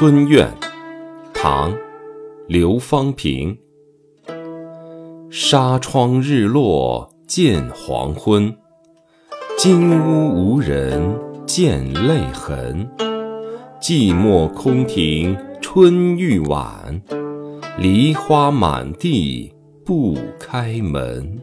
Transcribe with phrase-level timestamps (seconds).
[0.00, 0.50] 春怨，
[1.34, 1.70] 唐·
[2.48, 3.58] 刘方平。
[5.28, 8.56] 纱窗日落见黄昏，
[9.58, 11.02] 金屋无人
[11.44, 12.90] 见泪痕。
[13.78, 17.02] 寂寞空庭春欲晚，
[17.76, 19.52] 梨花满地
[19.84, 21.42] 不开门。